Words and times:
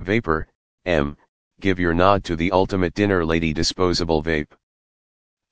Vapor, 0.00 0.48
M, 0.86 1.14
give 1.60 1.78
your 1.78 1.92
nod 1.92 2.24
to 2.24 2.34
the 2.34 2.50
ultimate 2.52 2.94
dinner 2.94 3.22
lady 3.22 3.52
disposable 3.52 4.22
vape. 4.22 4.50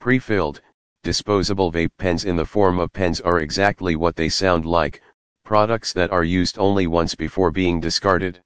Pre-filled, 0.00 0.62
disposable 1.02 1.70
vape 1.70 1.90
pens 1.98 2.24
in 2.24 2.34
the 2.34 2.46
form 2.46 2.78
of 2.78 2.90
pens 2.90 3.20
are 3.20 3.40
exactly 3.40 3.94
what 3.94 4.16
they 4.16 4.30
sound 4.30 4.64
like, 4.64 5.02
products 5.44 5.92
that 5.92 6.10
are 6.10 6.24
used 6.24 6.58
only 6.58 6.86
once 6.86 7.14
before 7.14 7.50
being 7.50 7.78
discarded. 7.78 8.42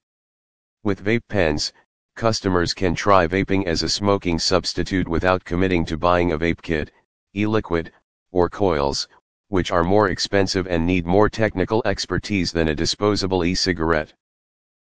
With 0.83 1.05
vape 1.05 1.27
pens, 1.29 1.71
customers 2.17 2.73
can 2.73 2.95
try 2.95 3.25
vaping 3.25 3.65
as 3.65 3.81
a 3.81 3.89
smoking 3.89 4.37
substitute 4.39 5.07
without 5.07 5.45
committing 5.45 5.85
to 5.85 5.97
buying 5.97 6.33
a 6.33 6.37
vape 6.37 6.61
kit, 6.61 6.91
e-liquid, 7.33 7.93
or 8.31 8.49
coils, 8.49 9.07
which 9.47 9.71
are 9.71 9.85
more 9.85 10.09
expensive 10.09 10.67
and 10.67 10.85
need 10.85 11.05
more 11.05 11.29
technical 11.29 11.81
expertise 11.85 12.51
than 12.51 12.67
a 12.67 12.75
disposable 12.75 13.45
e-cigarette. 13.45 14.13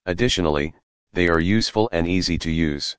Additionally, 0.05 0.75
they 1.13 1.29
are 1.29 1.41
useful 1.41 1.89
and 1.93 2.07
easy 2.07 2.39
to 2.39 2.51
use. 2.51 2.97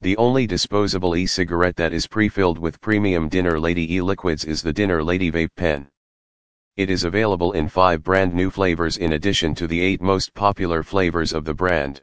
The 0.00 0.16
only 0.16 0.46
disposable 0.46 1.16
e-cigarette 1.16 1.76
that 1.76 1.92
is 1.92 2.06
pre-filled 2.06 2.58
with 2.58 2.80
premium 2.80 3.28
Dinner 3.28 3.58
Lady 3.58 3.94
e-liquids 3.94 4.44
is 4.44 4.62
the 4.62 4.72
Dinner 4.72 5.02
Lady 5.02 5.30
Vape 5.32 5.54
Pen. 5.56 5.88
It 6.76 6.90
is 6.90 7.04
available 7.04 7.52
in 7.52 7.68
5 7.68 8.02
brand 8.02 8.34
new 8.34 8.50
flavors 8.50 8.98
in 8.98 9.14
addition 9.14 9.54
to 9.54 9.66
the 9.66 9.80
8 9.80 10.02
most 10.02 10.34
popular 10.34 10.82
flavors 10.82 11.32
of 11.32 11.46
the 11.46 11.54
brand. 11.54 12.02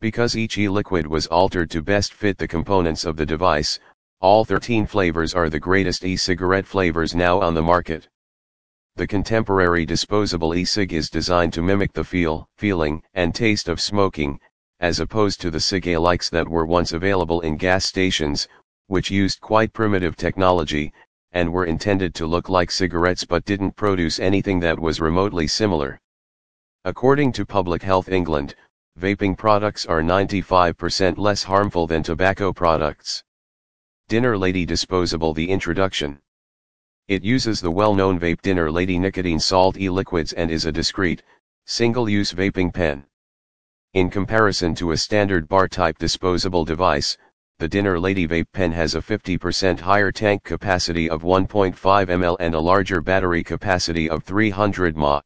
Because 0.00 0.36
each 0.36 0.56
e-liquid 0.56 1.06
was 1.06 1.26
altered 1.26 1.70
to 1.70 1.82
best 1.82 2.14
fit 2.14 2.38
the 2.38 2.48
components 2.48 3.04
of 3.04 3.16
the 3.16 3.26
device, 3.26 3.78
all 4.20 4.44
13 4.44 4.86
flavors 4.86 5.34
are 5.34 5.50
the 5.50 5.60
greatest 5.60 6.04
e-cigarette 6.04 6.66
flavors 6.66 7.14
now 7.14 7.40
on 7.40 7.52
the 7.52 7.62
market. 7.62 8.08
The 8.96 9.08
contemporary 9.08 9.84
disposable 9.84 10.54
e-cig 10.54 10.92
is 10.92 11.10
designed 11.10 11.52
to 11.54 11.62
mimic 11.62 11.92
the 11.92 12.04
feel, 12.04 12.48
feeling, 12.56 13.02
and 13.12 13.34
taste 13.34 13.68
of 13.68 13.80
smoking, 13.80 14.38
as 14.78 15.00
opposed 15.00 15.40
to 15.40 15.50
the 15.50 15.58
cig-alikes 15.58 16.30
that 16.30 16.48
were 16.48 16.64
once 16.64 16.92
available 16.92 17.40
in 17.40 17.56
gas 17.56 17.84
stations, 17.84 18.46
which 18.86 19.10
used 19.10 19.40
quite 19.40 19.72
primitive 19.72 20.14
technology, 20.14 20.92
and 21.32 21.52
were 21.52 21.64
intended 21.64 22.14
to 22.14 22.26
look 22.28 22.48
like 22.48 22.70
cigarettes 22.70 23.24
but 23.24 23.44
didn't 23.44 23.74
produce 23.74 24.20
anything 24.20 24.60
that 24.60 24.78
was 24.78 25.00
remotely 25.00 25.48
similar. 25.48 26.00
According 26.84 27.32
to 27.32 27.44
Public 27.44 27.82
Health 27.82 28.08
England, 28.08 28.54
vaping 28.96 29.36
products 29.36 29.84
are 29.86 30.02
95% 30.02 31.18
less 31.18 31.42
harmful 31.42 31.88
than 31.88 32.04
tobacco 32.04 32.52
products. 32.52 33.24
Dinner 34.08 34.38
Lady 34.38 34.64
Disposable 34.64 35.34
The 35.34 35.50
Introduction 35.50 36.20
It 37.06 37.22
uses 37.22 37.60
the 37.60 37.70
well-known 37.70 38.18
Vape 38.18 38.40
Dinner 38.40 38.70
Lady 38.70 38.98
nicotine 38.98 39.38
salt 39.38 39.78
e-liquids 39.78 40.32
and 40.32 40.50
is 40.50 40.64
a 40.64 40.72
discreet, 40.72 41.22
single-use 41.66 42.32
vaping 42.32 42.72
pen. 42.72 43.04
In 43.92 44.08
comparison 44.08 44.74
to 44.76 44.92
a 44.92 44.96
standard 44.96 45.46
bar-type 45.46 45.98
disposable 45.98 46.64
device, 46.64 47.18
the 47.58 47.68
Dinner 47.68 48.00
Lady 48.00 48.26
Vape 48.26 48.50
Pen 48.54 48.72
has 48.72 48.94
a 48.94 49.02
50% 49.02 49.80
higher 49.80 50.10
tank 50.10 50.44
capacity 50.44 51.10
of 51.10 51.22
1.5 51.22 51.76
ml 51.76 52.36
and 52.40 52.54
a 52.54 52.60
larger 52.60 53.02
battery 53.02 53.44
capacity 53.44 54.08
of 54.08 54.24
300 54.24 54.96
mAh. 54.96 55.20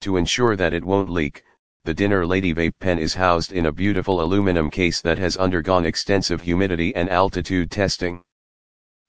To 0.00 0.16
ensure 0.16 0.56
that 0.56 0.74
it 0.74 0.84
won't 0.84 1.10
leak, 1.10 1.44
the 1.84 1.94
Dinner 1.94 2.26
Lady 2.26 2.52
Vape 2.52 2.76
Pen 2.80 2.98
is 2.98 3.14
housed 3.14 3.52
in 3.52 3.66
a 3.66 3.72
beautiful 3.72 4.20
aluminum 4.20 4.68
case 4.68 5.00
that 5.02 5.18
has 5.18 5.36
undergone 5.36 5.86
extensive 5.86 6.40
humidity 6.40 6.92
and 6.96 7.08
altitude 7.08 7.70
testing. 7.70 8.20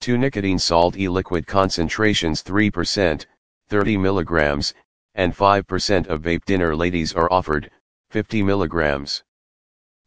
Two 0.02 0.18
nicotine 0.18 0.60
salt 0.60 0.98
e-liquid 0.98 1.46
concentrations 1.46 2.42
3%, 2.42 3.26
30 3.68 3.98
mg, 3.98 4.74
and 5.16 5.36
5% 5.36 6.08
of 6.08 6.22
Vape 6.22 6.46
Dinner 6.46 6.74
Ladies 6.74 7.12
are 7.14 7.30
offered, 7.30 7.70
50 8.10 8.42
mg. 8.44 9.24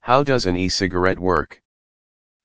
How 0.01 0.23
does 0.23 0.47
an 0.47 0.57
e-cigarette 0.57 1.19
work? 1.19 1.61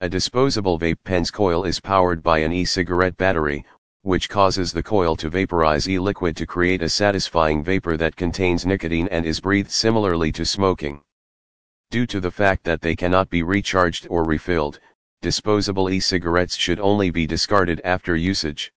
A 0.01 0.09
disposable 0.09 0.77
vape 0.77 1.01
pen's 1.05 1.31
coil 1.31 1.63
is 1.63 1.79
powered 1.79 2.21
by 2.21 2.39
an 2.39 2.51
e-cigarette 2.51 3.15
battery, 3.15 3.63
which 4.01 4.27
causes 4.27 4.73
the 4.73 4.83
coil 4.83 5.15
to 5.15 5.29
vaporize 5.29 5.87
e-liquid 5.87 6.35
to 6.35 6.45
create 6.45 6.81
a 6.81 6.89
satisfying 6.89 7.63
vapor 7.63 7.95
that 7.95 8.17
contains 8.17 8.65
nicotine 8.65 9.07
and 9.07 9.25
is 9.25 9.39
breathed 9.39 9.71
similarly 9.71 10.33
to 10.33 10.45
smoking. 10.45 11.01
Due 11.91 12.05
to 12.07 12.19
the 12.19 12.29
fact 12.29 12.65
that 12.65 12.81
they 12.81 12.95
cannot 12.95 13.29
be 13.29 13.41
recharged 13.41 14.05
or 14.09 14.25
refilled, 14.25 14.81
disposable 15.21 15.89
e-cigarettes 15.89 16.55
should 16.55 16.79
only 16.79 17.09
be 17.09 17.25
discarded 17.25 17.81
after 17.83 18.15
usage. 18.15 18.71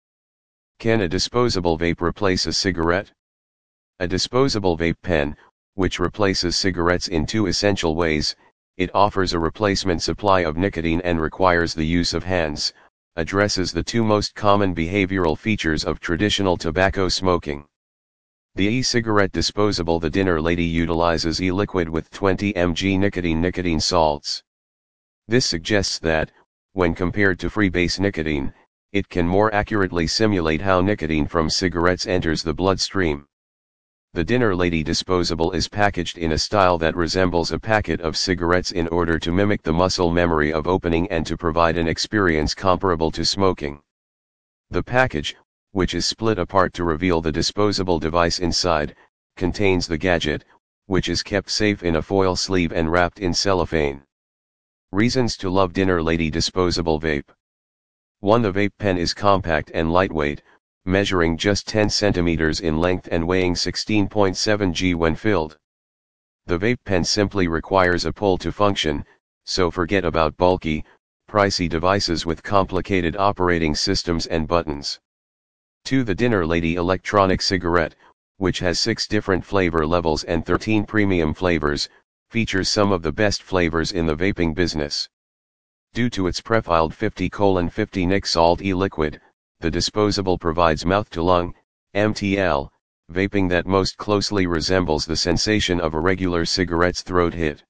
Can 0.79 1.03
a 1.03 1.09
disposable 1.09 1.79
vape 1.79 2.01
replace 2.01 2.47
a 2.47 2.53
cigarette? 2.53 3.13
A 3.99 4.09
disposable 4.09 4.79
vape 4.79 5.01
pen, 5.03 5.37
which 5.75 5.99
replaces 5.99 6.57
cigarettes 6.57 7.09
in 7.09 7.27
two 7.27 7.47
essential 7.47 7.95
ways, 7.95 8.35
it 8.79 8.91
offers 8.95 9.35
a 9.35 9.39
replacement 9.39 10.03
supply 10.03 10.41
of 10.41 10.57
nicotine 10.57 11.03
and 11.03 11.21
requires 11.21 11.75
the 11.75 11.85
use 11.85 12.15
of 12.15 12.25
hands, 12.25 12.73
addresses 13.17 13.73
the 13.73 13.83
two 13.83 14.03
most 14.03 14.35
common 14.35 14.75
behavioral 14.75 15.37
features 15.37 15.85
of 15.85 16.01
traditional 16.01 16.57
tobacco 16.57 17.09
smoking. 17.09 17.67
The 18.55 18.67
e-cigarette 18.67 19.33
disposable 19.33 20.01
The 20.01 20.11
Dinner 20.11 20.41
Lady 20.41 20.65
utilizes 20.65 21.43
e-liquid 21.43 21.89
with 21.89 22.11
20 22.11 22.55
mg 22.55 22.99
nicotine 22.99 23.41
nicotine 23.41 23.81
salts. 23.81 24.43
This 25.31 25.47
suggests 25.47 26.01
that, 26.01 26.33
when 26.73 26.93
compared 26.93 27.39
to 27.39 27.49
freebase 27.49 28.01
nicotine, 28.01 28.53
it 28.93 29.09
can 29.09 29.29
more 29.29 29.55
accurately 29.55 30.09
simulate 30.09 30.61
how 30.61 30.81
nicotine 30.81 31.29
from 31.29 31.49
cigarettes 31.49 32.09
enters 32.09 32.43
the 32.43 32.53
bloodstream. 32.53 33.29
The 34.13 34.25
Dinner 34.25 34.57
Lady 34.57 34.83
disposable 34.83 35.53
is 35.53 35.69
packaged 35.69 36.19
in 36.19 36.33
a 36.33 36.39
style 36.39 36.79
that 36.79 36.97
resembles 36.97 37.53
a 37.53 37.61
packet 37.61 38.01
of 38.01 38.17
cigarettes 38.17 38.73
in 38.73 38.89
order 38.89 39.21
to 39.21 39.31
mimic 39.31 39.63
the 39.63 39.73
muscle 39.73 40.11
memory 40.11 40.53
of 40.53 40.67
opening 40.67 41.09
and 41.13 41.25
to 41.29 41.37
provide 41.37 41.79
an 41.79 41.87
experience 41.87 42.53
comparable 42.53 43.13
to 43.13 43.25
smoking. 43.25 43.81
The 44.71 44.83
package, 44.83 45.37
which 45.71 45.95
is 45.95 46.07
split 46.07 46.41
apart 46.41 46.75
to 46.75 46.83
reveal 46.83 47.21
the 47.21 47.31
disposable 47.31 48.01
device 48.01 48.41
inside, 48.41 48.97
contains 49.37 49.87
the 49.87 49.97
gadget, 49.97 50.45
which 50.87 51.09
is 51.09 51.23
kept 51.23 51.51
safe 51.51 51.85
in 51.85 51.95
a 51.95 52.03
foil 52.03 52.35
sleeve 52.35 52.73
and 52.73 52.91
wrapped 52.91 53.21
in 53.21 53.33
cellophane. 53.33 54.03
Reasons 54.93 55.37
to 55.37 55.49
love 55.49 55.73
Dinner 55.73 56.03
Lady 56.03 56.33
disposable 56.33 56.99
vape. 56.99 57.31
1. 58.19 58.43
The 58.43 58.53
vape 58.53 58.73
pen 58.77 58.99
is 58.99 59.15
compact 59.15 59.71
and 59.73 59.93
lightweight, 59.93 60.43
measuring 60.85 61.37
just 61.37 61.69
10 61.69 61.89
centimeters 61.89 62.59
in 62.59 62.81
length 62.81 63.09
and 63.13 63.25
weighing 63.25 63.55
16.7 63.55 64.73
g 64.73 64.95
when 64.95 65.15
filled. 65.15 65.57
The 66.47 66.59
vape 66.59 66.83
pen 66.85 67.05
simply 67.05 67.47
requires 67.47 68.05
a 68.05 68.13
pull 68.13 68.37
to 68.39 68.51
function, 68.51 69.05
so 69.45 69.71
forget 69.71 70.05
about 70.05 70.37
bulky, 70.37 70.85
pricey 71.31 71.69
devices 71.69 72.27
with 72.27 72.43
complicated 72.43 73.15
operating 73.15 73.77
systems 73.77 74.27
and 74.27 74.49
buttons. 74.49 74.99
2. 75.85 76.03
The 76.03 76.17
Dinner 76.17 76.45
Lady 76.45 76.75
electronic 76.75 77.43
cigarette, 77.43 77.95
which 78.39 78.59
has 78.59 78.81
6 78.81 79.07
different 79.07 79.45
flavor 79.45 79.87
levels 79.87 80.25
and 80.25 80.45
13 80.45 80.85
premium 80.85 81.33
flavors, 81.33 81.89
features 82.31 82.69
some 82.69 82.93
of 82.93 83.03
the 83.03 83.11
best 83.11 83.43
flavors 83.43 83.91
in 83.91 84.07
the 84.07 84.15
vaping 84.15 84.55
business. 84.55 85.09
Due 85.95 86.09
to 86.09 86.29
its 86.29 86.41
prefilled 86.41 86.93
50-50 86.93 88.07
nic 88.07 88.25
salt 88.25 88.63
e-liquid, 88.63 89.21
the 89.59 89.71
disposable 89.71 90.39
provides 90.39 90.87
mouth-to-lung, 90.87 91.53
MTL, 91.97 92.71
vaping 93.11 93.49
that 93.49 93.67
most 93.67 93.97
closely 93.97 94.47
resembles 94.47 95.05
the 95.05 95.17
sensation 95.17 95.81
of 95.81 95.95
a 95.95 95.99
regular 95.99 96.45
cigarette's 96.45 97.03
throat 97.03 97.35
hit. 97.35 97.65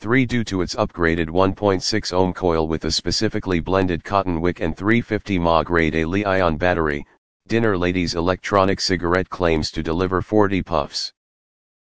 3. 0.00 0.24
Due 0.24 0.44
to 0.44 0.62
its 0.62 0.74
upgraded 0.76 1.28
1.6 1.28 2.12
ohm 2.14 2.32
coil 2.32 2.66
with 2.68 2.86
a 2.86 2.90
specifically 2.90 3.60
blended 3.60 4.02
cotton 4.02 4.40
wick 4.40 4.60
and 4.60 4.74
350 4.74 5.38
mAh 5.38 5.62
grade 5.62 5.94
A 5.94 6.06
Li-ion 6.06 6.56
battery, 6.56 7.06
Dinner 7.46 7.76
Lady's 7.76 8.14
electronic 8.14 8.80
cigarette 8.80 9.28
claims 9.28 9.70
to 9.70 9.82
deliver 9.82 10.22
40 10.22 10.62
puffs. 10.62 11.12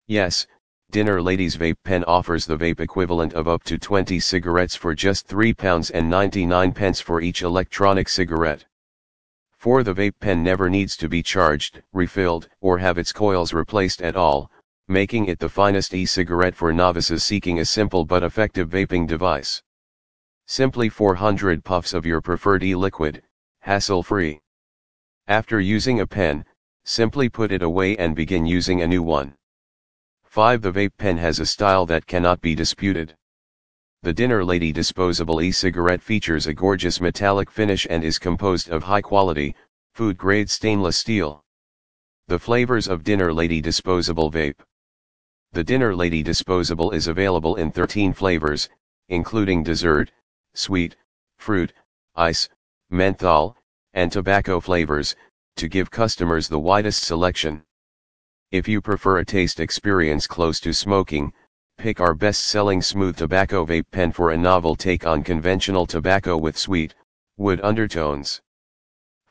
Yes, 0.08 0.48
Dinner 0.97 1.20
Ladies 1.20 1.56
vape 1.56 1.76
pen 1.84 2.04
offers 2.04 2.47
the 2.47 2.56
vape 2.56 2.80
equivalent 2.80 3.34
of 3.34 3.48
up 3.48 3.62
to 3.65 3.77
20 3.77 4.18
cigarettes 4.18 4.74
for 4.74 4.94
just 4.94 5.28
£3 5.28 5.91
and 5.92 6.09
99 6.09 6.72
pence 6.72 7.03
for 7.03 7.21
each 7.21 7.42
electronic 7.42 8.09
cigarette. 8.09 8.65
4. 9.59 9.83
The 9.83 9.92
vape 9.92 10.18
pen 10.21 10.42
never 10.42 10.71
needs 10.71 10.97
to 10.97 11.09
be 11.09 11.22
charged, 11.22 11.83
refilled, 11.92 12.48
or 12.62 12.78
have 12.78 12.97
its 12.97 13.12
coils 13.12 13.53
replaced 13.53 14.00
at 14.00 14.16
all, 14.16 14.50
making 14.88 15.27
it 15.27 15.38
the 15.38 15.50
finest 15.50 15.92
e-cigarette 15.92 16.54
for 16.54 16.72
novices 16.72 17.22
seeking 17.22 17.59
a 17.59 17.65
simple 17.66 18.06
but 18.06 18.22
effective 18.22 18.71
vaping 18.71 19.06
device. 19.06 19.62
Simply 20.47 20.88
400 20.88 21.62
puffs 21.62 21.92
of 21.92 22.06
your 22.06 22.22
preferred 22.22 22.62
e-liquid, 22.62 23.22
hassle-free. 23.60 24.41
After 25.27 25.60
using 25.60 26.00
a 26.00 26.06
pen, 26.06 26.47
simply 26.84 27.28
put 27.28 27.53
it 27.53 27.62
away 27.62 27.98
and 27.98 28.16
begin 28.16 28.47
using 28.47 28.80
a 28.80 28.86
new 28.86 29.03
one. 29.03 29.35
5. 30.36 30.60
The 30.60 30.71
vape 30.71 30.98
pen 30.98 31.16
has 31.16 31.41
a 31.41 31.47
style 31.47 31.86
that 31.86 32.06
cannot 32.06 32.42
be 32.42 32.54
disputed. 32.54 33.16
The 34.03 34.12
Dinner 34.12 34.44
Lady 34.44 34.71
disposable 34.71 35.41
e-cigarette 35.41 36.03
features 36.03 36.47
a 36.47 36.53
gorgeous 36.53 37.00
metallic 37.00 37.50
finish 37.50 37.86
and 37.88 38.04
is 38.04 38.18
composed 38.18 38.68
of 38.68 38.83
high-quality, 38.83 39.54
food-grade 39.94 40.50
stainless 40.50 40.98
steel. 40.98 41.42
The 42.28 42.38
flavors 42.38 42.86
of 42.86 43.03
Dinner 43.03 43.33
Lady 43.33 43.62
disposable 43.62 44.30
vape. 44.30 44.60
The 45.53 45.65
Dinner 45.65 45.97
Lady 45.97 46.22
disposable 46.22 46.91
is 46.91 47.06
available 47.06 47.56
in 47.56 47.72
13 47.72 48.12
flavors, 48.12 48.68
including 49.09 49.62
dessert, 49.62 50.12
sweet, 50.53 50.97
fruit, 51.38 51.72
ice, 52.15 52.47
menthol, 52.91 53.56
and 53.94 54.12
tobacco 54.12 54.60
flavors, 54.60 55.16
to 55.56 55.66
give 55.66 55.91
customers 55.91 56.47
the 56.47 56.59
widest 56.59 57.04
selection. 57.04 57.62
If 58.53 58.69
you 58.69 58.81
prefer 58.81 59.19
a 59.19 59.25
taste 59.25 59.59
experience 59.59 60.28
close 60.28 60.60
to 60.60 60.72
smoking, 60.72 61.33
pick 61.78 61.98
our 62.01 62.15
best-selling 62.15 62.81
smooth 62.81 63.16
tobacco 63.16 63.66
vape 63.66 63.91
pen 63.91 64.13
for 64.13 64.31
a 64.31 64.37
novel 64.37 64.77
take 64.77 65.04
on 65.04 65.25
conventional 65.25 65.84
tobacco 65.84 66.37
with 66.37 66.57
sweet, 66.57 66.95
wood 67.37 67.60
undertones. 67.65 68.41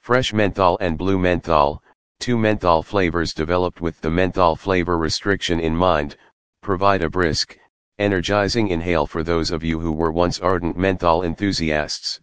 Fresh 0.02 0.34
menthol 0.34 0.78
and 0.82 0.98
blue 0.98 1.18
menthol, 1.18 1.82
two 2.20 2.38
menthol 2.38 2.84
flavors 2.84 3.34
developed 3.34 3.80
with 3.80 4.02
the 4.02 4.12
menthol 4.12 4.58
flavor 4.58 4.98
restriction 4.98 5.62
in 5.62 5.74
mind, 5.74 6.18
provide 6.62 7.02
a 7.02 7.10
brisk, 7.10 7.58
energizing 7.98 8.68
inhale 8.68 9.08
for 9.08 9.24
those 9.24 9.50
of 9.50 9.64
you 9.64 9.80
who 9.80 9.94
were 9.94 10.12
once 10.12 10.42
ardent 10.42 10.76
menthol 10.76 11.24
enthusiasts. 11.24 12.20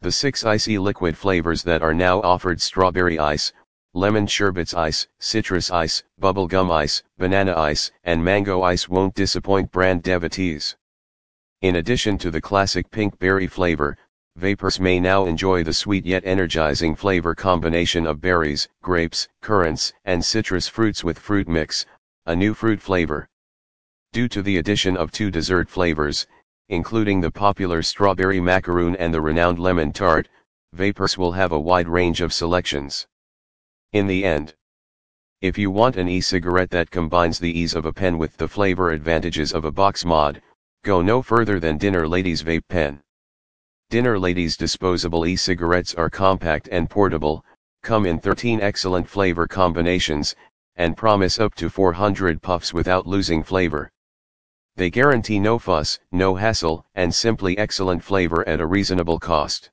The 0.00 0.10
six 0.10 0.44
icy 0.44 0.76
liquid 0.76 1.16
flavors 1.16 1.62
that 1.62 1.82
are 1.82 1.94
now 1.94 2.20
offered 2.22 2.60
strawberry 2.60 3.18
ice, 3.18 3.52
lemon 3.92 4.24
sherbets 4.24 4.72
ice, 4.72 5.08
citrus 5.18 5.68
ice, 5.68 6.04
bubblegum 6.20 6.70
ice, 6.70 7.02
banana 7.18 7.52
ice, 7.56 7.90
and 8.04 8.24
mango 8.24 8.62
ice 8.62 8.88
won't 8.88 9.16
disappoint 9.16 9.72
brand 9.72 10.00
devotees. 10.00 10.76
In 11.60 11.74
addition 11.74 12.16
to 12.18 12.30
the 12.30 12.40
classic 12.40 12.88
pink 12.92 13.18
berry 13.18 13.48
flavor, 13.48 13.98
vapers 14.36 14.78
may 14.78 15.00
now 15.00 15.26
enjoy 15.26 15.64
the 15.64 15.72
sweet 15.72 16.06
yet 16.06 16.24
energizing 16.24 16.94
flavor 16.94 17.34
combination 17.34 18.06
of 18.06 18.20
berries, 18.20 18.68
grapes, 18.80 19.28
currants, 19.42 19.92
and 20.04 20.24
citrus 20.24 20.68
fruits 20.68 21.02
with 21.02 21.18
fruit 21.18 21.48
mix, 21.48 21.84
a 22.26 22.36
new 22.36 22.54
fruit 22.54 22.80
flavor. 22.80 23.28
Due 24.12 24.28
to 24.28 24.40
the 24.40 24.58
addition 24.58 24.96
of 24.96 25.10
two 25.10 25.32
dessert 25.32 25.68
flavors, 25.68 26.28
including 26.68 27.20
the 27.20 27.30
popular 27.30 27.82
strawberry 27.82 28.40
macaroon 28.40 28.94
and 28.96 29.12
the 29.12 29.20
renowned 29.20 29.58
lemon 29.58 29.92
tart, 29.92 30.28
vapers 30.72 31.18
will 31.18 31.32
have 31.32 31.50
a 31.50 31.58
wide 31.58 31.88
range 31.88 32.20
of 32.20 32.32
selections. 32.32 33.08
In 33.92 34.06
the 34.06 34.24
end, 34.24 34.54
if 35.40 35.58
you 35.58 35.68
want 35.68 35.96
an 35.96 36.06
e-cigarette 36.06 36.70
that 36.70 36.92
combines 36.92 37.40
the 37.40 37.50
ease 37.50 37.74
of 37.74 37.86
a 37.86 37.92
pen 37.92 38.18
with 38.18 38.36
the 38.36 38.46
flavor 38.46 38.92
advantages 38.92 39.52
of 39.52 39.64
a 39.64 39.72
box 39.72 40.04
mod, 40.04 40.40
go 40.84 41.02
no 41.02 41.22
further 41.22 41.58
than 41.58 41.76
Dinner 41.76 42.06
Ladies 42.06 42.44
Vape 42.44 42.68
Pen. 42.68 43.02
Dinner 43.88 44.16
Ladies 44.16 44.56
disposable 44.56 45.26
e-cigarettes 45.26 45.92
are 45.94 46.08
compact 46.08 46.68
and 46.70 46.88
portable, 46.88 47.44
come 47.82 48.06
in 48.06 48.20
13 48.20 48.60
excellent 48.60 49.08
flavor 49.08 49.48
combinations, 49.48 50.36
and 50.76 50.96
promise 50.96 51.40
up 51.40 51.56
to 51.56 51.68
400 51.68 52.40
puffs 52.40 52.72
without 52.72 53.08
losing 53.08 53.42
flavor. 53.42 53.90
They 54.76 54.90
guarantee 54.90 55.40
no 55.40 55.58
fuss, 55.58 55.98
no 56.12 56.36
hassle, 56.36 56.86
and 56.94 57.12
simply 57.12 57.58
excellent 57.58 58.04
flavor 58.04 58.46
at 58.46 58.60
a 58.60 58.66
reasonable 58.66 59.18
cost. 59.18 59.68